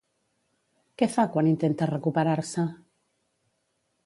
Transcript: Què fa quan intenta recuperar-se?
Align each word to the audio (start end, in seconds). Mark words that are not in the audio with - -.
Què 1.01 1.07
fa 1.17 1.25
quan 1.35 1.51
intenta 1.51 1.91
recuperar-se? 1.93 2.67